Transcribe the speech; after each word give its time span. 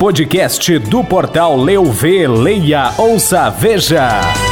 Podcast 0.00 0.78
do 0.78 1.04
portal 1.04 1.54
Leu 1.58 1.84
Vê, 1.84 2.26
Leia, 2.26 2.90
Ouça, 2.96 3.50
Veja. 3.50 4.49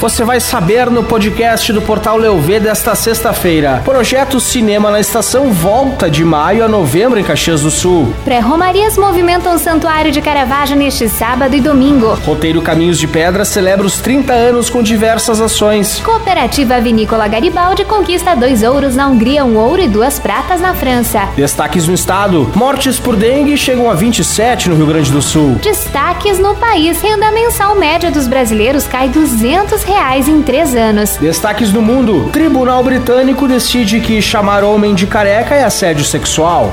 Você 0.00 0.24
vai 0.24 0.40
saber 0.40 0.88
no 0.88 1.04
podcast 1.04 1.70
do 1.74 1.82
Portal 1.82 2.16
Leuv 2.16 2.58
desta 2.58 2.94
sexta-feira. 2.94 3.82
Projeto 3.84 4.40
Cinema 4.40 4.90
na 4.90 4.98
Estação 4.98 5.52
volta 5.52 6.08
de 6.08 6.24
maio 6.24 6.64
a 6.64 6.68
novembro 6.68 7.20
em 7.20 7.22
Caxias 7.22 7.60
do 7.60 7.70
Sul. 7.70 8.14
Pré-romarias 8.24 8.96
movimentam 8.96 9.54
o 9.54 9.58
Santuário 9.58 10.10
de 10.10 10.22
Caravaggio 10.22 10.74
neste 10.74 11.06
sábado 11.06 11.54
e 11.54 11.60
domingo. 11.60 12.14
Roteiro 12.24 12.62
Caminhos 12.62 12.98
de 12.98 13.06
Pedra 13.06 13.44
celebra 13.44 13.86
os 13.86 13.98
30 13.98 14.32
anos 14.32 14.70
com 14.70 14.82
diversas 14.82 15.38
ações. 15.38 16.00
Cooperativa 16.02 16.80
Vinícola 16.80 17.28
Garibaldi 17.28 17.84
conquista 17.84 18.34
dois 18.34 18.62
ouros 18.62 18.96
na 18.96 19.06
Hungria, 19.06 19.44
um 19.44 19.58
ouro 19.58 19.82
e 19.82 19.88
duas 19.88 20.18
pratas 20.18 20.62
na 20.62 20.74
França. 20.74 21.28
Destaques 21.36 21.86
no 21.86 21.92
estado: 21.92 22.50
mortes 22.54 22.98
por 22.98 23.16
dengue 23.16 23.54
chegam 23.54 23.90
a 23.90 23.94
27 23.94 24.70
no 24.70 24.76
Rio 24.76 24.86
Grande 24.86 25.12
do 25.12 25.20
Sul. 25.20 25.56
Destaques 25.56 26.38
no 26.38 26.54
país: 26.54 27.02
renda 27.02 27.30
mensal 27.30 27.74
média 27.74 28.10
dos 28.10 28.26
brasileiros 28.26 28.86
cai 28.86 29.10
200 29.10 29.89
reais 29.90 30.28
em 30.28 30.40
três 30.40 30.74
anos. 30.74 31.16
Destaques 31.16 31.72
no 31.72 31.82
mundo: 31.82 32.30
Tribunal 32.32 32.82
Britânico 32.84 33.48
decide 33.48 34.00
que 34.00 34.22
chamar 34.22 34.62
homem 34.62 34.94
de 34.94 35.06
careca 35.06 35.54
é 35.54 35.64
assédio 35.64 36.04
sexual. 36.04 36.72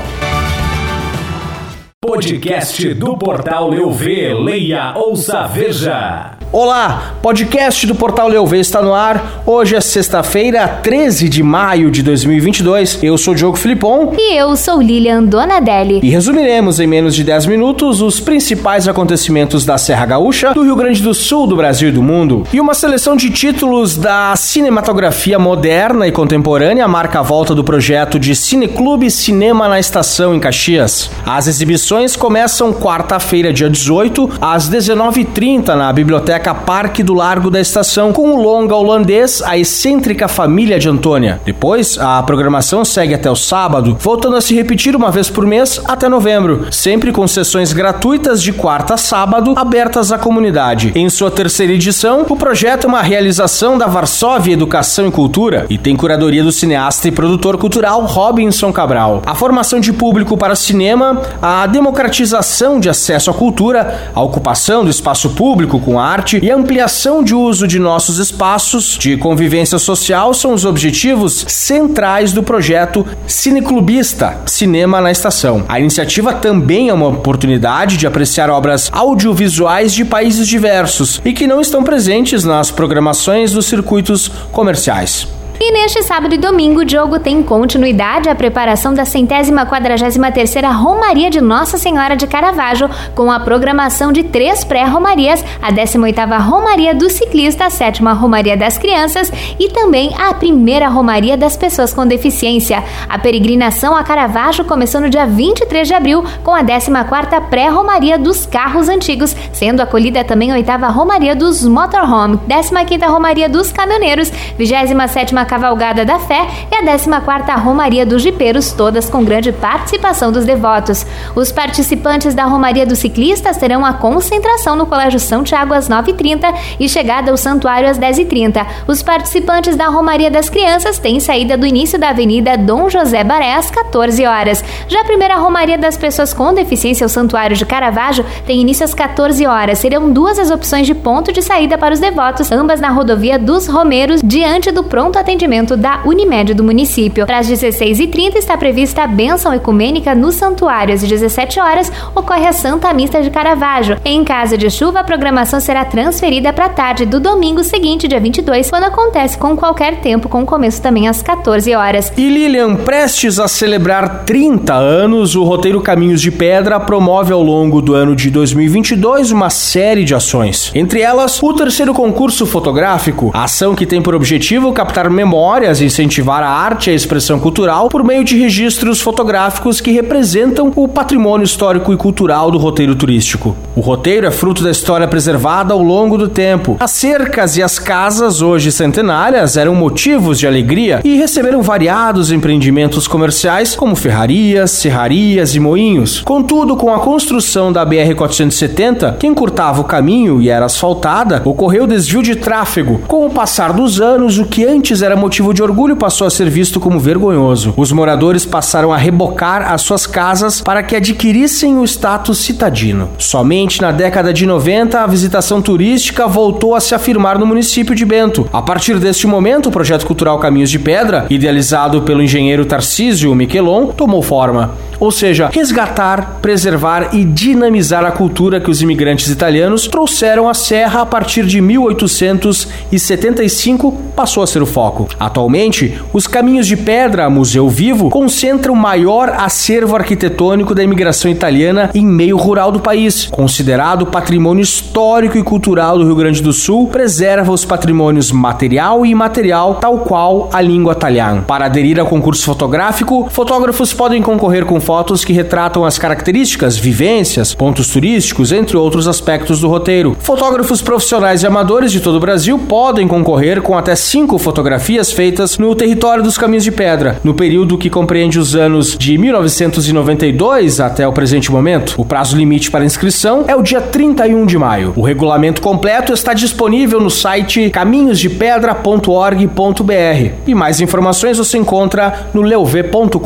Podcast 2.00 2.94
do 2.94 3.18
portal 3.18 3.74
Eu 3.74 3.90
Vê, 3.90 4.32
Leia, 4.32 4.94
Ouça, 4.96 5.46
Veja. 5.46 6.37
Olá, 6.50 7.14
podcast 7.20 7.86
do 7.86 7.94
Portal 7.94 8.26
Leuve 8.26 8.58
está 8.58 8.80
no 8.80 8.94
ar. 8.94 9.42
Hoje 9.44 9.76
é 9.76 9.82
sexta-feira, 9.82 10.66
13 10.66 11.28
de 11.28 11.42
maio 11.42 11.90
de 11.90 12.02
2022. 12.02 13.00
Eu 13.02 13.18
sou 13.18 13.34
Diogo 13.34 13.58
Filipon. 13.58 14.14
E 14.16 14.34
eu 14.34 14.56
sou 14.56 14.80
Lilian 14.80 15.24
Donadelli. 15.24 16.00
E 16.02 16.08
resumiremos 16.08 16.80
em 16.80 16.86
menos 16.86 17.14
de 17.14 17.22
10 17.22 17.44
minutos 17.44 18.00
os 18.00 18.18
principais 18.18 18.88
acontecimentos 18.88 19.66
da 19.66 19.76
Serra 19.76 20.06
Gaúcha, 20.06 20.54
do 20.54 20.62
Rio 20.62 20.74
Grande 20.74 21.02
do 21.02 21.12
Sul, 21.12 21.46
do 21.46 21.54
Brasil 21.54 21.90
e 21.90 21.92
do 21.92 22.02
mundo. 22.02 22.46
E 22.50 22.58
uma 22.58 22.72
seleção 22.72 23.14
de 23.14 23.28
títulos 23.28 23.98
da 23.98 24.34
cinematografia 24.34 25.38
moderna 25.38 26.08
e 26.08 26.12
contemporânea 26.12 26.88
marca 26.88 27.18
a 27.18 27.22
volta 27.22 27.54
do 27.54 27.62
projeto 27.62 28.18
de 28.18 28.34
Cineclube 28.34 29.10
Cinema 29.10 29.68
na 29.68 29.78
Estação 29.78 30.34
em 30.34 30.40
Caxias. 30.40 31.10
As 31.26 31.46
exibições 31.46 32.16
começam 32.16 32.72
quarta-feira, 32.72 33.52
dia 33.52 33.68
18, 33.68 34.30
às 34.40 34.70
19h30 34.70 35.74
na 35.74 35.92
Biblioteca 35.92 36.37
Biblioteca 36.38 36.54
Parque 36.54 37.02
do 37.02 37.14
Largo 37.14 37.50
da 37.50 37.60
Estação, 37.60 38.12
com 38.12 38.30
o 38.30 38.42
longa 38.42 38.74
holandês 38.74 39.42
A 39.42 39.58
Excêntrica 39.58 40.28
Família 40.28 40.78
de 40.78 40.88
Antônia. 40.88 41.40
Depois, 41.44 41.98
a 41.98 42.22
programação 42.22 42.84
segue 42.84 43.14
até 43.14 43.30
o 43.30 43.34
sábado, 43.34 43.96
voltando 44.00 44.36
a 44.36 44.40
se 44.40 44.54
repetir 44.54 44.94
uma 44.94 45.10
vez 45.10 45.28
por 45.28 45.44
mês 45.44 45.80
até 45.84 46.08
novembro, 46.08 46.66
sempre 46.70 47.10
com 47.10 47.26
sessões 47.26 47.72
gratuitas 47.72 48.40
de 48.42 48.52
quarta 48.52 48.94
a 48.94 48.96
sábado, 48.96 49.54
abertas 49.56 50.12
à 50.12 50.18
comunidade. 50.18 50.92
Em 50.94 51.10
sua 51.10 51.30
terceira 51.30 51.72
edição, 51.72 52.24
o 52.28 52.36
projeto 52.36 52.84
é 52.84 52.88
uma 52.88 53.02
realização 53.02 53.76
da 53.76 53.86
Varsóvia 53.86 54.52
Educação 54.52 55.08
e 55.08 55.10
Cultura 55.10 55.66
e 55.68 55.76
tem 55.76 55.96
curadoria 55.96 56.44
do 56.44 56.52
cineasta 56.52 57.08
e 57.08 57.12
produtor 57.12 57.56
cultural 57.56 58.02
Robinson 58.04 58.72
Cabral. 58.72 59.22
A 59.26 59.34
formação 59.34 59.80
de 59.80 59.92
público 59.92 60.36
para 60.36 60.54
cinema, 60.54 61.20
a 61.42 61.66
democratização 61.66 62.78
de 62.78 62.88
acesso 62.88 63.30
à 63.30 63.34
cultura, 63.34 64.10
a 64.14 64.22
ocupação 64.22 64.84
do 64.84 64.90
espaço 64.90 65.30
público 65.30 65.80
com 65.80 65.98
arte, 65.98 66.27
arte 66.28 66.40
e 66.42 66.50
ampliação 66.50 67.24
de 67.24 67.34
uso 67.34 67.66
de 67.66 67.78
nossos 67.78 68.18
espaços 68.18 68.98
de 68.98 69.16
convivência 69.16 69.78
social 69.78 70.34
são 70.34 70.52
os 70.52 70.66
objetivos 70.66 71.46
centrais 71.48 72.34
do 72.34 72.42
projeto 72.42 73.06
Cineclubista 73.26 74.36
Cinema 74.44 75.00
na 75.00 75.10
Estação. 75.10 75.64
A 75.66 75.80
iniciativa 75.80 76.34
também 76.34 76.90
é 76.90 76.92
uma 76.92 77.08
oportunidade 77.08 77.96
de 77.96 78.06
apreciar 78.06 78.50
obras 78.50 78.90
audiovisuais 78.92 79.94
de 79.94 80.04
países 80.04 80.46
diversos 80.46 81.18
e 81.24 81.32
que 81.32 81.46
não 81.46 81.62
estão 81.62 81.82
presentes 81.82 82.44
nas 82.44 82.70
programações 82.70 83.52
dos 83.52 83.64
circuitos 83.64 84.28
comerciais. 84.52 85.37
E 85.60 85.72
neste 85.72 86.04
sábado 86.04 86.32
e 86.32 86.38
domingo, 86.38 86.84
Diogo 86.84 87.18
tem 87.18 87.42
continuidade 87.42 88.28
à 88.28 88.34
preparação 88.34 88.94
da 88.94 89.04
centésima 89.04 89.66
quadragésima 89.66 90.30
terceira 90.30 90.70
Romaria 90.70 91.28
de 91.30 91.40
Nossa 91.40 91.76
Senhora 91.76 92.14
de 92.14 92.28
Caravaggio, 92.28 92.88
com 93.12 93.28
a 93.28 93.40
programação 93.40 94.12
de 94.12 94.22
três 94.22 94.62
pré-romarias, 94.62 95.44
a 95.60 95.72
18ª 95.72 96.40
Romaria 96.40 96.94
do 96.94 97.10
Ciclista, 97.10 97.66
a 97.66 97.70
sétima 97.70 98.12
Romaria 98.12 98.56
das 98.56 98.78
Crianças 98.78 99.32
e 99.58 99.68
também 99.70 100.14
a 100.16 100.32
primeira 100.32 100.88
Romaria 100.88 101.36
das 101.36 101.56
Pessoas 101.56 101.92
com 101.92 102.06
Deficiência. 102.06 102.84
A 103.08 103.18
peregrinação 103.18 103.96
a 103.96 104.04
Caravaggio 104.04 104.64
começou 104.64 105.00
no 105.00 105.10
dia 105.10 105.26
23 105.26 105.88
de 105.88 105.94
abril, 105.94 106.24
com 106.44 106.54
a 106.54 106.62
14ª 106.62 107.48
pré-romaria 107.50 108.16
dos 108.16 108.46
carros 108.46 108.88
antigos, 108.88 109.34
sendo 109.52 109.80
acolhida 109.80 110.22
também 110.22 110.52
a 110.52 110.54
oitava 110.54 110.86
Romaria 110.86 111.34
dos 111.34 111.66
Motorhome, 111.66 112.38
15ª 112.48 113.08
Romaria 113.08 113.48
dos 113.48 113.72
Caminhoneiros, 113.72 114.30
27ª 114.56 115.47
Cavalgada 115.48 116.04
da 116.04 116.18
Fé 116.18 116.46
e 116.70 116.74
a 116.76 116.82
14ª 116.82 117.58
Romaria 117.58 118.04
dos 118.04 118.22
Jipeiros, 118.22 118.70
todas 118.70 119.08
com 119.08 119.24
grande 119.24 119.50
participação 119.50 120.30
dos 120.30 120.44
devotos. 120.44 121.06
Os 121.34 121.50
participantes 121.50 122.34
da 122.34 122.44
Romaria 122.44 122.84
dos 122.84 122.98
Ciclistas 122.98 123.56
terão 123.56 123.84
a 123.84 123.94
concentração 123.94 124.76
no 124.76 124.86
Colégio 124.86 125.18
São 125.18 125.42
Tiago 125.42 125.72
às 125.72 125.88
9h30 125.88 126.54
e 126.78 126.88
chegada 126.88 127.30
ao 127.30 127.36
Santuário 127.36 127.88
às 127.88 127.98
10h30. 127.98 128.66
Os 128.86 129.02
participantes 129.02 129.74
da 129.74 129.86
Romaria 129.86 130.30
das 130.30 130.50
Crianças 130.50 130.98
têm 130.98 131.18
saída 131.18 131.56
do 131.56 131.66
início 131.66 131.98
da 131.98 132.10
Avenida 132.10 132.56
Dom 132.58 132.90
José 132.90 133.24
Baré 133.24 133.54
às 133.54 133.70
14 133.70 134.26
horas. 134.26 134.62
Já 134.86 135.00
a 135.00 135.04
primeira 135.04 135.36
Romaria 135.36 135.78
das 135.78 135.96
Pessoas 135.96 136.34
com 136.34 136.52
Deficiência 136.52 137.04
ao 137.06 137.08
Santuário 137.08 137.56
de 137.56 137.64
Caravaggio 137.64 138.24
tem 138.46 138.60
início 138.60 138.84
às 138.84 138.92
14 138.92 139.46
horas. 139.46 139.78
Serão 139.78 140.12
duas 140.12 140.38
as 140.38 140.50
opções 140.50 140.86
de 140.86 140.94
ponto 140.94 141.32
de 141.32 141.40
saída 141.40 141.78
para 141.78 141.94
os 141.94 142.00
devotos, 142.00 142.52
ambas 142.52 142.82
na 142.82 142.90
rodovia 142.90 143.38
dos 143.38 143.66
Romeiros, 143.66 144.20
diante 144.22 144.70
do 144.70 144.84
pronto 144.84 145.18
atendimento 145.18 145.37
atendimento 145.38 145.76
da 145.76 146.02
Unimed 146.04 146.52
do 146.52 146.64
município. 146.64 147.24
Para 147.24 147.38
as 147.38 147.48
16h30 147.48 148.34
está 148.34 148.56
prevista 148.56 149.04
a 149.04 149.06
bênção 149.06 149.54
ecumênica 149.54 150.12
no 150.12 150.32
santuário. 150.32 150.92
Às 150.92 151.00
17 151.00 151.60
horas 151.60 151.92
ocorre 152.12 152.44
a 152.44 152.52
Santa 152.52 152.92
Mista 152.92 153.22
de 153.22 153.30
Caravaggio. 153.30 153.98
Em 154.04 154.24
caso 154.24 154.58
de 154.58 154.68
chuva, 154.68 155.00
a 155.00 155.04
programação 155.04 155.60
será 155.60 155.84
transferida 155.84 156.52
para 156.52 156.66
a 156.66 156.68
tarde 156.70 157.06
do 157.06 157.20
domingo 157.20 157.62
seguinte, 157.62 158.08
dia 158.08 158.18
22, 158.18 158.68
quando 158.68 158.84
acontece 158.84 159.38
com 159.38 159.56
qualquer 159.56 160.00
tempo, 160.00 160.28
com 160.28 160.44
começo 160.44 160.82
também 160.82 161.06
às 161.06 161.22
14 161.22 161.72
horas. 161.72 162.12
E 162.16 162.28
Lilian, 162.28 162.74
prestes 162.74 163.38
a 163.38 163.46
celebrar 163.46 164.24
30 164.24 164.74
anos, 164.74 165.36
o 165.36 165.44
roteiro 165.44 165.80
Caminhos 165.80 166.20
de 166.20 166.32
Pedra 166.32 166.80
promove 166.80 167.32
ao 167.32 167.42
longo 167.42 167.80
do 167.80 167.94
ano 167.94 168.16
de 168.16 168.28
2022 168.28 169.30
uma 169.30 169.50
série 169.50 170.04
de 170.04 170.16
ações. 170.16 170.72
Entre 170.74 171.00
elas, 171.00 171.40
o 171.40 171.52
terceiro 171.52 171.94
concurso 171.94 172.44
fotográfico, 172.44 173.30
ação 173.32 173.76
que 173.76 173.86
tem 173.86 174.02
por 174.02 174.16
objetivo 174.16 174.72
captar 174.72 175.08
memórias 175.08 175.27
memórias 175.28 175.82
e 175.82 175.84
incentivar 175.84 176.42
a 176.42 176.48
arte 176.48 176.88
e 176.88 176.92
a 176.94 176.96
expressão 176.96 177.38
cultural 177.38 177.90
por 177.90 178.02
meio 178.02 178.24
de 178.24 178.38
registros 178.38 179.02
fotográficos 179.02 179.78
que 179.78 179.90
representam 179.90 180.72
o 180.74 180.88
patrimônio 180.88 181.44
histórico 181.44 181.92
e 181.92 181.98
cultural 181.98 182.50
do 182.50 182.56
roteiro 182.56 182.94
turístico. 182.96 183.54
O 183.76 183.80
roteiro 183.80 184.26
é 184.26 184.30
fruto 184.30 184.64
da 184.64 184.70
história 184.70 185.06
preservada 185.06 185.74
ao 185.74 185.82
longo 185.82 186.16
do 186.16 186.28
tempo. 186.28 186.78
As 186.80 186.92
cercas 186.92 187.58
e 187.58 187.62
as 187.62 187.78
casas, 187.78 188.40
hoje 188.40 188.72
centenárias, 188.72 189.58
eram 189.58 189.74
motivos 189.74 190.38
de 190.38 190.46
alegria 190.46 191.00
e 191.04 191.16
receberam 191.16 191.60
variados 191.60 192.32
empreendimentos 192.32 193.06
comerciais 193.06 193.76
como 193.76 193.94
ferrarias, 193.94 194.70
serrarias 194.70 195.54
e 195.54 195.60
moinhos. 195.60 196.22
Contudo, 196.22 196.74
com 196.74 196.92
a 196.94 197.00
construção 197.00 197.70
da 197.70 197.84
BR-470, 197.84 199.18
que 199.18 199.26
encurtava 199.26 199.82
o 199.82 199.84
caminho 199.84 200.40
e 200.40 200.48
era 200.48 200.64
asfaltada, 200.64 201.42
ocorreu 201.44 201.86
desvio 201.86 202.22
de 202.22 202.34
tráfego. 202.34 203.02
Com 203.06 203.26
o 203.26 203.30
passar 203.30 203.74
dos 203.74 204.00
anos, 204.00 204.38
o 204.38 204.46
que 204.46 204.64
antes 204.64 205.02
era 205.02 205.17
motivo 205.18 205.52
de 205.52 205.62
orgulho 205.62 205.96
passou 205.96 206.26
a 206.26 206.30
ser 206.30 206.48
visto 206.48 206.80
como 206.80 207.00
vergonhoso. 207.00 207.74
Os 207.76 207.92
moradores 207.92 208.46
passaram 208.46 208.92
a 208.92 208.96
rebocar 208.96 209.72
as 209.72 209.82
suas 209.82 210.06
casas 210.06 210.60
para 210.60 210.82
que 210.82 210.96
adquirissem 210.96 211.78
o 211.78 211.84
status 211.84 212.38
citadino. 212.38 213.10
Somente 213.18 213.82
na 213.82 213.92
década 213.92 214.32
de 214.32 214.46
90 214.46 215.00
a 215.00 215.06
visitação 215.06 215.60
turística 215.60 216.26
voltou 216.26 216.74
a 216.74 216.80
se 216.80 216.94
afirmar 216.94 217.38
no 217.38 217.46
município 217.46 217.94
de 217.94 218.04
Bento. 218.04 218.48
A 218.52 218.62
partir 218.62 218.98
deste 218.98 219.26
momento, 219.26 219.68
o 219.68 219.72
projeto 219.72 220.06
cultural 220.06 220.38
Caminhos 220.38 220.70
de 220.70 220.78
Pedra, 220.78 221.26
idealizado 221.28 222.02
pelo 222.02 222.22
engenheiro 222.22 222.64
Tarcísio 222.64 223.34
Miquelon, 223.34 223.88
tomou 223.88 224.22
forma 224.22 224.74
ou 225.00 225.10
seja, 225.12 225.48
resgatar, 225.52 226.38
preservar 226.42 227.14
e 227.14 227.24
dinamizar 227.24 228.04
a 228.04 228.10
cultura 228.10 228.60
que 228.60 228.68
os 228.70 228.82
imigrantes 228.82 229.28
italianos 229.28 229.86
trouxeram 229.86 230.48
à 230.48 230.54
serra 230.54 231.02
a 231.02 231.06
partir 231.06 231.46
de 231.46 231.60
1875 231.60 233.92
passou 234.16 234.42
a 234.42 234.46
ser 234.46 234.62
o 234.62 234.66
foco. 234.66 235.07
Atualmente, 235.18 236.00
os 236.12 236.26
Caminhos 236.26 236.66
de 236.66 236.76
Pedra 236.76 237.28
Museu 237.28 237.68
Vivo 237.68 238.10
concentra 238.10 238.72
o 238.72 238.76
maior 238.76 239.30
acervo 239.30 239.96
arquitetônico 239.96 240.74
da 240.74 240.82
imigração 240.82 241.30
italiana 241.30 241.90
em 241.94 242.04
meio 242.04 242.36
rural 242.36 242.72
do 242.72 242.80
país. 242.80 243.26
Considerado 243.26 244.06
patrimônio 244.06 244.62
histórico 244.62 245.38
e 245.38 245.42
cultural 245.42 245.98
do 245.98 246.04
Rio 246.04 246.16
Grande 246.16 246.42
do 246.42 246.52
Sul, 246.52 246.88
preserva 246.88 247.52
os 247.52 247.64
patrimônios 247.64 248.32
material 248.32 249.04
e 249.04 249.10
imaterial, 249.10 249.76
tal 249.76 249.98
qual 249.98 250.50
a 250.52 250.60
língua 250.60 250.92
italiana. 250.92 251.42
Para 251.42 251.66
aderir 251.66 251.98
ao 252.00 252.06
concurso 252.06 252.44
fotográfico, 252.44 253.28
fotógrafos 253.30 253.92
podem 253.92 254.22
concorrer 254.22 254.64
com 254.64 254.80
fotos 254.80 255.24
que 255.24 255.32
retratam 255.32 255.84
as 255.84 255.98
características, 255.98 256.76
vivências, 256.76 257.54
pontos 257.54 257.88
turísticos, 257.88 258.52
entre 258.52 258.76
outros 258.76 259.06
aspectos 259.06 259.60
do 259.60 259.68
roteiro. 259.68 260.16
Fotógrafos 260.20 260.82
profissionais 260.82 261.42
e 261.42 261.46
amadores 261.46 261.92
de 261.92 262.00
todo 262.00 262.16
o 262.16 262.20
Brasil 262.20 262.58
podem 262.58 263.06
concorrer 263.06 263.60
com 263.62 263.76
até 263.76 263.94
cinco 263.94 264.38
fotografias 264.38 264.87
feitas 265.12 265.58
no 265.58 265.74
território 265.74 266.24
dos 266.24 266.38
Caminhos 266.38 266.64
de 266.64 266.72
Pedra, 266.72 267.20
no 267.22 267.34
período 267.34 267.76
que 267.76 267.90
compreende 267.90 268.38
os 268.38 268.56
anos 268.56 268.96
de 268.96 269.18
1992 269.18 270.80
até 270.80 271.06
o 271.06 271.12
presente 271.12 271.52
momento. 271.52 271.94
O 271.98 272.06
prazo 272.06 272.34
limite 272.34 272.70
para 272.70 272.86
inscrição 272.86 273.44
é 273.46 273.54
o 273.54 273.62
dia 273.62 273.82
31 273.82 274.46
de 274.46 274.56
maio. 274.56 274.94
O 274.96 275.02
regulamento 275.02 275.60
completo 275.60 276.14
está 276.14 276.32
disponível 276.32 277.00
no 277.00 277.10
site 277.10 277.68
caminhosdepedra.org.br 277.68 280.32
e 280.46 280.54
mais 280.54 280.80
informações 280.80 281.36
você 281.36 281.58
encontra 281.58 282.30
no 282.32 282.40
leuv.com.br. 282.40 283.18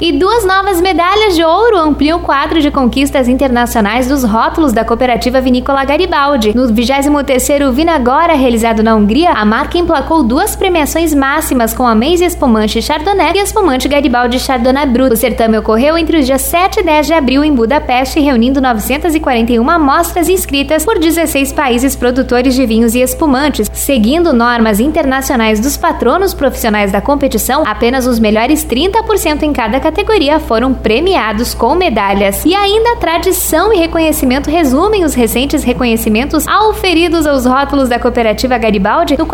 E 0.00 0.12
duas 0.12 0.46
novas 0.46 0.80
medalhas 0.80 1.36
de 1.36 1.44
ouro 1.44 1.78
ampliam 1.78 2.18
o 2.18 2.22
quadro 2.22 2.62
de 2.62 2.70
conquistas 2.70 3.28
internacionais 3.28 4.08
dos 4.08 4.24
rótulos 4.24 4.72
da 4.72 4.86
cooperativa 4.86 5.38
vinícola 5.38 5.84
Garibaldi. 5.84 6.56
No 6.56 6.66
23º 6.68 7.70
Vinagora, 7.72 8.32
realizado 8.32 8.82
na 8.82 8.96
Hungria, 8.96 9.32
a 9.32 9.44
marca 9.44 9.76
emplacou 9.76 10.22
duas 10.22 10.45
premiações 10.54 11.14
máximas 11.14 11.72
com 11.72 11.86
a 11.86 11.94
Maze 11.94 12.24
Espumante 12.24 12.82
Chardonnay 12.82 13.32
e 13.36 13.40
Espumante 13.40 13.88
Garibaldi 13.88 14.38
Chardonnay 14.38 14.86
Brut. 14.86 15.14
O 15.14 15.16
certame 15.16 15.58
ocorreu 15.58 15.96
entre 15.96 16.18
os 16.18 16.26
dias 16.26 16.42
7 16.42 16.80
e 16.80 16.82
10 16.82 17.06
de 17.06 17.14
abril 17.14 17.42
em 17.42 17.54
Budapeste, 17.54 18.20
reunindo 18.20 18.60
941 18.60 19.68
amostras 19.68 20.28
inscritas 20.28 20.84
por 20.84 20.98
16 20.98 21.52
países 21.52 21.96
produtores 21.96 22.54
de 22.54 22.66
vinhos 22.66 22.94
e 22.94 23.00
espumantes. 23.00 23.70
Seguindo 23.72 24.32
normas 24.32 24.78
internacionais 24.78 25.58
dos 25.58 25.76
patronos 25.76 26.34
profissionais 26.34 26.92
da 26.92 27.00
competição, 27.00 27.64
apenas 27.66 28.06
os 28.06 28.18
melhores 28.18 28.64
30% 28.64 29.42
em 29.42 29.52
cada 29.52 29.80
categoria 29.80 30.38
foram 30.38 30.74
premiados 30.74 31.54
com 31.54 31.74
medalhas. 31.74 32.44
E 32.44 32.54
ainda 32.54 32.92
a 32.92 32.96
tradição 32.96 33.72
e 33.72 33.78
reconhecimento 33.78 34.50
resumem 34.50 35.04
os 35.04 35.14
recentes 35.14 35.64
reconhecimentos 35.64 36.46
auferidos 36.46 37.26
aos 37.26 37.46
rótulos 37.46 37.88
da 37.88 37.98
cooperativa 37.98 38.58
Garibaldi 38.58 39.16
no 39.16 39.26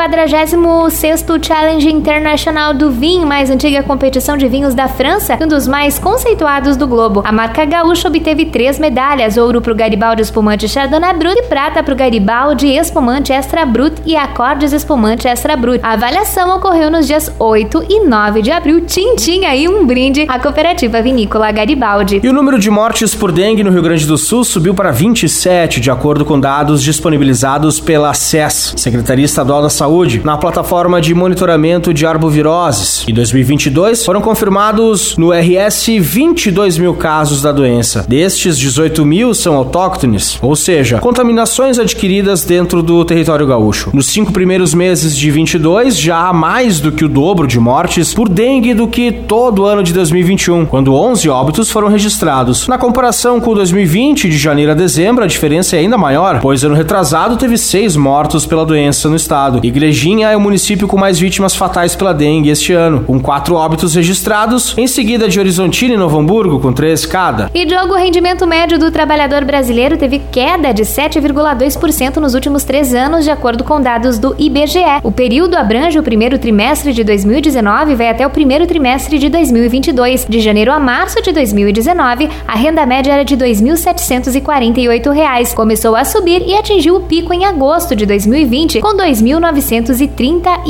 46º 1.03 1.45
Challenge 1.45 1.91
Internacional 1.91 2.73
do 2.73 2.89
Vinho, 2.89 3.27
mais 3.27 3.51
antiga 3.51 3.83
competição 3.83 4.37
de 4.37 4.47
vinhos 4.47 4.73
da 4.73 4.87
França, 4.87 5.37
um 5.43 5.49
dos 5.49 5.67
mais 5.67 5.99
conceituados 5.99 6.77
do 6.77 6.87
globo. 6.87 7.23
A 7.25 7.33
marca 7.33 7.65
gaúcha 7.65 8.07
obteve 8.07 8.47
três 8.47 8.79
medalhas: 8.79 9.37
ouro 9.37 9.61
para 9.61 9.73
o 9.73 9.75
Garibaldi 9.75 10.23
Espumante 10.23 10.69
Chardonnay 10.69 11.15
Brut 11.15 11.37
e 11.37 11.43
prata 11.43 11.83
para 11.83 11.93
o 11.93 11.97
Garibaldi 11.97 12.69
Espumante 12.69 13.33
Extra 13.33 13.67
Brut 13.67 14.01
e 14.07 14.15
Acordes 14.15 14.73
Espumante 14.73 15.27
Extra 15.27 15.57
Brut. 15.57 15.81
A 15.83 15.95
avaliação 15.95 16.57
ocorreu 16.57 16.89
nos 16.89 17.09
dias 17.09 17.35
8 17.37 17.85
e 17.89 18.07
9 18.07 18.41
de 18.41 18.53
abril. 18.53 18.83
Tintim 18.83 19.45
aí 19.45 19.69
um 19.69 19.85
brinde 19.85 20.25
à 20.29 20.39
cooperativa 20.39 21.03
vinícola 21.03 21.51
Garibaldi. 21.51 22.21
E 22.23 22.29
o 22.29 22.33
número 22.33 22.61
de 22.61 22.71
mortes 22.71 23.13
por 23.13 23.33
dengue 23.33 23.65
no 23.65 23.73
Rio 23.73 23.83
Grande 23.83 24.07
do 24.07 24.17
Sul 24.17 24.45
subiu 24.45 24.73
para 24.73 24.93
27, 24.93 25.81
de 25.81 25.91
acordo 25.91 26.25
com 26.25 26.39
dados 26.39 26.81
disponibilizados 26.81 27.81
pela 27.81 28.15
SES, 28.15 28.75
Secretaria 28.77 29.25
Estadual 29.25 29.63
da 29.63 29.71
Saúde, 29.71 30.21
na 30.25 30.37
plataforma 30.37 30.92
de 31.01 31.15
monitoramento 31.15 31.93
de 31.93 32.07
arboviroses. 32.07 33.05
Em 33.09 33.15
2022, 33.15 34.05
foram 34.05 34.21
confirmados 34.21 35.17
no 35.17 35.31
RS 35.33 35.87
22 36.01 36.79
mil 36.79 36.95
casos 36.95 37.43
da 37.43 37.53
doença. 37.53 38.05
Destes, 38.09 38.59
18 38.59 39.05
mil 39.05 39.35
são 39.35 39.55
autóctones, 39.55 40.39
ou 40.43 40.57
seja, 40.57 40.99
contaminações 40.99 41.79
adquiridas 41.79 42.45
dentro 42.45 42.83
do 42.83 43.05
território 43.05 43.47
gaúcho. 43.47 43.91
Nos 43.93 44.07
cinco 44.07 44.33
primeiros 44.33 44.75
meses 44.75 45.17
de 45.17 45.31
22, 45.31 45.99
já 45.99 46.29
há 46.29 46.33
mais 46.33 46.81
do 46.81 46.93
que 46.93 47.05
o 47.05 47.09
dobro 47.09 47.47
de 47.47 47.59
mortes 47.59 48.15
por 48.15 48.29
dengue 48.29 48.75
do 48.75 48.89
que 48.89 49.13
todo 49.13 49.63
o 49.63 49.67
ano 49.67 49.83
de 49.83 49.93
2021, 49.93 50.67
quando 50.67 50.95
11 50.95 51.29
óbitos 51.29 51.71
foram 51.71 51.89
registrados. 51.89 52.69
Na 52.69 52.79
comparação 52.79 53.41
com 53.41 53.55
2020, 53.55 54.29
de 54.29 54.39
janeiro 54.39 54.73
a 54.73 54.75
dezembro, 54.75 55.25
a 55.25 55.27
diferença 55.27 55.77
é 55.77 55.81
ainda 55.81 55.97
maior, 55.97 56.41
pois 56.41 56.65
ano 56.65 56.75
retrasado 56.75 57.37
teve 57.37 57.57
seis 57.57 57.97
mortos 57.97 58.47
pela 58.47 58.67
doença 58.67 59.09
no 59.09 59.17
estado. 59.17 59.61
Igrejinha 59.63 60.31
é 60.31 60.37
o 60.37 60.41
município 60.41 60.82
com 60.87 60.97
mais 60.97 61.19
vítimas 61.19 61.55
fatais 61.55 61.95
pela 61.95 62.13
dengue 62.13 62.51
este 62.51 62.73
ano, 62.73 63.05
com 63.05 63.21
quatro 63.21 63.55
óbitos 63.55 63.95
registrados, 63.95 64.77
em 64.77 64.87
seguida 64.87 65.29
de 65.29 65.39
Horizontina 65.39 65.95
e 65.95 65.97
Novo 65.97 66.19
Hamburgo, 66.19 66.61
com 66.61 66.73
três 66.73 67.07
cada. 67.07 67.51
E 67.55 67.65
Diogo, 67.65 67.95
o 67.95 67.97
rendimento 67.97 68.47
médio 68.47 68.79
do 68.79 68.91
trabalhador 68.91 69.45
brasileiro 69.45 69.97
teve 69.97 70.21
queda 70.31 70.73
de 70.73 70.83
7,2% 70.83 72.17
nos 72.17 72.35
últimos 72.35 72.65
três 72.65 72.95
anos, 72.95 73.25
de 73.25 73.31
acordo 73.31 73.65
com 73.65 73.81
dados 73.81 74.19
do 74.19 74.35
IBGE. 74.39 75.01
O 75.03 75.11
período 75.11 75.57
abrange 75.57 75.99
o 75.99 76.03
primeiro 76.03 76.39
trimestre 76.39 76.93
de 76.93 77.05
2019 77.05 77.93
e 77.93 77.95
vai 77.95 78.11
até 78.11 78.27
o 78.27 78.31
primeiro 78.31 78.67
trimestre 78.67 79.19
de 79.19 79.29
2022. 79.29 80.27
De 80.29 80.41
janeiro 80.41 80.73
a 80.73 80.81
março 80.81 81.23
de 81.23 81.33
2019, 81.33 82.29
a 82.47 82.57
renda 82.57 82.85
média 82.87 83.13
era 83.13 83.25
de 83.25 83.35
R$ 83.35 83.53
2.748. 83.53 85.55
Começou 85.55 85.97
a 85.97 86.05
subir 86.05 86.43
e 86.47 86.55
atingiu 86.55 86.97
o 86.97 87.01
pico 87.01 87.33
em 87.33 87.45
agosto 87.45 87.95
de 87.95 88.07
2020, 88.07 88.81
com 88.81 88.97
R$ 88.97 89.13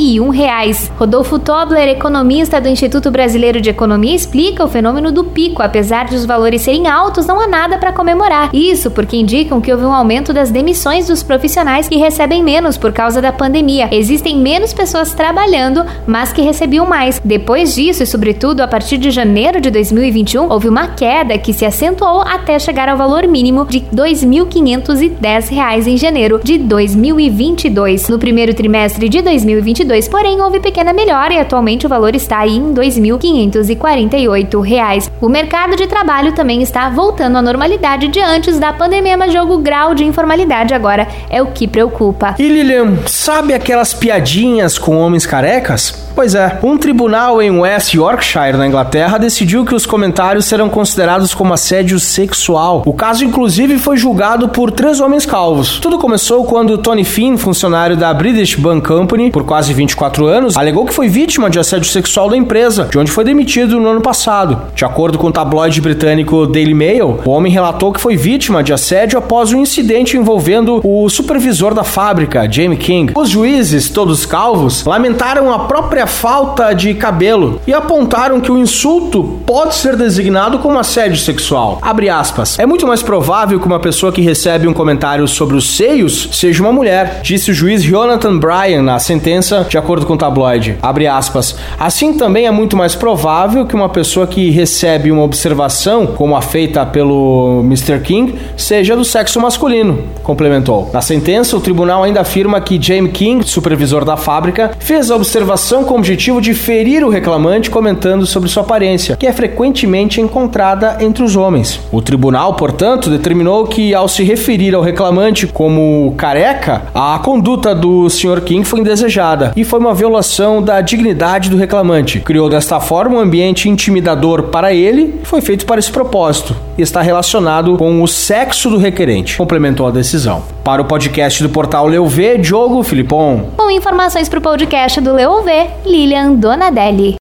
2.931. 0.03 0.91
Rodolfo 0.97 1.39
Tobler, 1.39 1.87
economista 1.87 2.59
do 2.59 2.67
Instituto 2.67 3.09
Brasileiro 3.09 3.61
de 3.61 3.69
Economia, 3.69 4.13
explica 4.15 4.63
o 4.63 4.67
fenômeno 4.67 5.11
do 5.11 5.23
pico. 5.23 5.61
Apesar 5.61 6.05
de 6.05 6.15
os 6.15 6.25
valores 6.25 6.61
serem 6.61 6.87
altos, 6.87 7.25
não 7.25 7.39
há 7.39 7.47
nada 7.47 7.77
para 7.77 7.93
comemorar. 7.93 8.49
Isso 8.53 8.91
porque 8.91 9.15
indicam 9.17 9.61
que 9.61 9.71
houve 9.71 9.85
um 9.85 9.93
aumento 9.93 10.33
das 10.33 10.51
demissões 10.51 11.07
dos 11.07 11.23
profissionais 11.23 11.87
que 11.87 11.95
recebem 11.97 12.43
menos 12.43 12.77
por 12.77 12.91
causa 12.91 13.21
da 13.21 13.31
pandemia. 13.31 13.87
Existem 13.91 14.37
menos 14.37 14.73
pessoas 14.73 15.13
trabalhando, 15.13 15.85
mas 16.05 16.33
que 16.33 16.41
recebiam 16.41 16.85
mais. 16.85 17.21
Depois 17.23 17.75
disso, 17.75 18.03
e 18.03 18.07
sobretudo 18.07 18.61
a 18.61 18.67
partir 18.67 18.97
de 18.97 19.11
janeiro 19.11 19.61
de 19.61 19.69
2021, 19.69 20.51
houve 20.51 20.67
uma 20.67 20.87
queda 20.89 21.37
que 21.37 21.53
se 21.53 21.65
acentuou 21.65 22.21
até 22.21 22.59
chegar 22.59 22.89
ao 22.89 22.97
valor 22.97 23.27
mínimo 23.27 23.65
de 23.65 23.79
R$ 23.79 23.85
2.510 23.93 25.87
em 25.87 25.97
janeiro 25.97 26.41
de 26.43 26.57
2022. 26.57 28.09
No 28.09 28.19
primeiro 28.19 28.53
trimestre 28.53 29.07
de 29.07 29.21
2022, 29.21 29.92
porém, 30.09 30.41
houve 30.41 30.59
pequena 30.59 30.91
melhora 30.91 31.33
e 31.33 31.39
atualmente 31.39 31.85
o 31.85 31.89
valor 31.89 32.15
está 32.15 32.47
em 32.47 32.73
R$ 32.73 32.75
2.548. 32.75 35.11
O 35.21 35.29
mercado 35.29 35.75
de 35.75 35.85
trabalho 35.87 36.33
também 36.33 36.61
está 36.61 36.89
voltando 36.89 37.37
à 37.37 37.41
normalidade 37.41 38.07
de 38.07 38.19
antes 38.19 38.59
da 38.59 38.73
pandemia, 38.73 39.15
mas 39.15 39.31
jogo 39.31 39.59
grau 39.59 39.95
de 39.95 40.03
informalidade 40.03 40.73
agora 40.73 41.07
é 41.29 41.41
o 41.41 41.47
que 41.47 41.67
preocupa. 41.67 42.35
E 42.39 42.47
Lilian, 42.47 42.97
sabe 43.05 43.53
aquelas 43.53 43.93
piadinhas 43.93 44.77
com 44.77 44.97
homens 44.97 45.25
carecas? 45.25 46.02
Pois 46.15 46.35
é, 46.35 46.59
um 46.61 46.77
tribunal 46.77 47.41
em 47.41 47.49
West 47.49 47.95
Yorkshire, 47.95 48.55
na 48.55 48.67
Inglaterra, 48.67 49.17
decidiu 49.17 49.65
que 49.65 49.73
os 49.73 49.87
comentários 49.87 50.45
serão 50.45 50.69
considerados 50.69 51.33
como 51.33 51.55
assédio 51.55 51.99
sexual. 51.99 52.83
O 52.85 52.93
caso, 52.93 53.25
inclusive, 53.25 53.79
foi 53.79 53.97
julgado 53.97 54.47
por 54.49 54.69
três 54.69 54.99
homens 54.99 55.25
calvos. 55.25 55.79
Tudo 55.79 55.97
começou 55.97 56.45
quando 56.45 56.77
Tony 56.77 57.03
Finn, 57.03 57.35
funcionário 57.35 57.97
da 57.97 58.13
British 58.13 58.53
Bank 58.55 58.87
Company 58.87 59.31
por 59.31 59.43
quase 59.43 59.73
24 59.73 60.27
anos, 60.27 60.55
alegou 60.55 60.85
que 60.85 60.93
foi 60.93 61.09
vítima 61.09 61.49
de 61.49 61.57
assédio 61.57 61.89
sexual 61.89 62.29
da 62.29 62.37
empresa, 62.37 62.87
de 62.91 62.99
onde 62.99 63.11
foi 63.11 63.23
demitido 63.23 63.79
no 63.79 63.89
ano 63.89 64.01
passado. 64.01 64.71
De 64.75 64.85
acordo 64.85 65.17
com 65.17 65.27
o 65.27 65.31
tabloide 65.31 65.81
britânico 65.81 66.45
Daily 66.45 66.75
Mail, 66.75 67.21
o 67.25 67.31
homem 67.31 67.51
relatou 67.51 67.91
que 67.91 67.99
foi 67.99 68.15
vítima 68.15 68.63
de 68.63 68.71
assédio 68.71 69.17
após 69.17 69.51
um 69.51 69.61
incidente 69.61 70.15
envolvendo 70.15 70.79
o 70.83 71.09
supervisor 71.09 71.73
da 71.73 71.83
fábrica, 71.83 72.47
Jamie 72.49 72.77
King. 72.77 73.13
Os 73.15 73.29
juízes, 73.29 73.89
todos 73.89 74.27
calvos, 74.27 74.85
lamentaram 74.85 75.51
a 75.51 75.59
própria 75.59 76.02
falta 76.07 76.73
de 76.73 76.93
cabelo 76.93 77.61
e 77.67 77.73
apontaram 77.73 78.39
que 78.39 78.51
o 78.51 78.57
insulto 78.57 79.41
pode 79.45 79.75
ser 79.75 79.95
designado 79.95 80.59
como 80.59 80.79
assédio 80.79 81.17
sexual. 81.17 81.79
Abre 81.81 82.09
aspas. 82.09 82.57
É 82.59 82.65
muito 82.65 82.87
mais 82.87 83.01
provável 83.01 83.59
que 83.59 83.65
uma 83.65 83.79
pessoa 83.79 84.11
que 84.11 84.21
recebe 84.21 84.67
um 84.67 84.73
comentário 84.73 85.27
sobre 85.27 85.55
os 85.55 85.75
seios 85.75 86.29
seja 86.31 86.61
uma 86.61 86.71
mulher, 86.71 87.21
disse 87.21 87.51
o 87.51 87.53
juiz 87.53 87.83
Jonathan 87.83 88.37
Bryan 88.37 88.81
na 88.81 88.99
sentença, 88.99 89.65
de 89.69 89.77
acordo 89.77 90.05
com 90.05 90.13
o 90.13 90.17
tabloide. 90.17 90.77
Abre 90.81 91.07
aspas. 91.07 91.55
Assim 91.79 92.13
também 92.13 92.47
é 92.47 92.51
muito 92.51 92.75
mais 92.75 92.95
provável 92.95 93.65
que 93.65 93.75
uma 93.75 93.89
pessoa 93.89 94.27
que 94.27 94.49
recebe 94.49 95.11
uma 95.11 95.23
observação, 95.23 96.07
como 96.07 96.35
a 96.35 96.41
feita 96.41 96.85
pelo 96.85 97.61
Mr. 97.63 97.99
King, 97.99 98.35
seja 98.57 98.95
do 98.95 99.05
sexo 99.05 99.39
masculino, 99.39 100.03
complementou. 100.23 100.89
Na 100.93 101.01
sentença, 101.01 101.55
o 101.55 101.61
tribunal 101.61 102.03
ainda 102.03 102.21
afirma 102.21 102.61
que 102.61 102.81
James 102.81 103.11
King, 103.11 103.47
supervisor 103.47 104.05
da 104.05 104.17
fábrica, 104.17 104.71
fez 104.79 105.11
a 105.11 105.15
observação 105.15 105.83
com 105.93 105.97
o 105.97 105.99
objetivo 105.99 106.41
de 106.41 106.55
ferir 106.55 107.05
o 107.05 107.09
reclamante 107.09 107.69
comentando 107.69 108.25
sobre 108.25 108.49
sua 108.49 108.63
aparência, 108.63 109.15
que 109.15 109.27
é 109.27 109.31
frequentemente 109.31 110.19
encontrada 110.19 110.97
entre 110.99 111.21
os 111.23 111.35
homens. 111.35 111.79
O 111.91 112.01
tribunal, 112.01 112.55
portanto, 112.55 113.11
determinou 113.11 113.67
que 113.67 113.93
ao 113.93 114.07
se 114.07 114.23
referir 114.23 114.73
ao 114.73 114.81
reclamante 114.81 115.45
como 115.45 116.15
careca, 116.17 116.81
a 116.95 117.19
conduta 117.23 117.75
do 117.75 118.09
Sr. 118.09 118.41
King 118.41 118.65
foi 118.65 118.79
indesejada 118.79 119.53
e 119.55 119.63
foi 119.63 119.79
uma 119.79 119.93
violação 119.93 120.63
da 120.63 120.81
dignidade 120.81 121.47
do 121.47 121.57
reclamante. 121.57 122.21
Criou 122.21 122.49
desta 122.49 122.79
forma 122.79 123.17
um 123.17 123.19
ambiente 123.19 123.69
intimidador 123.69 124.45
para 124.45 124.73
ele 124.73 125.21
foi 125.23 125.41
feito 125.41 125.63
para 125.63 125.77
esse 125.77 125.91
propósito 125.91 126.55
e 126.75 126.81
está 126.81 127.03
relacionado 127.03 127.77
com 127.77 128.01
o 128.01 128.07
sexo 128.07 128.67
do 128.67 128.77
requerente, 128.77 129.37
complementou 129.37 129.85
a 129.85 129.91
decisão. 129.91 130.41
Para 130.63 130.81
o 130.81 130.85
podcast 130.85 131.43
do 131.43 131.49
portal 131.49 131.85
Leuv, 131.87 132.37
Diogo 132.37 132.81
Filipon. 132.83 133.51
Com 133.57 133.69
informações 133.69 134.29
para 134.29 134.39
o 134.39 134.41
podcast 134.41 135.01
do 135.01 135.11
Leuv, 135.11 135.45
Lilian 135.85 136.35
Donadelli. 136.35 137.15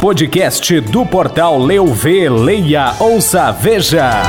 Podcast 0.00 0.80
do 0.80 1.04
portal 1.04 1.58
Leuv, 1.58 2.02
leia, 2.30 2.94
ouça, 2.98 3.52
veja. 3.52 4.22